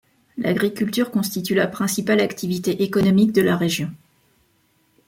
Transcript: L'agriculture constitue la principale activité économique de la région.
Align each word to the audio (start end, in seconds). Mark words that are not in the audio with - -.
L'agriculture 0.39 1.11
constitue 1.11 1.53
la 1.53 1.67
principale 1.67 2.21
activité 2.21 2.81
économique 2.81 3.33
de 3.33 3.43
la 3.43 3.55
région. 3.55 3.91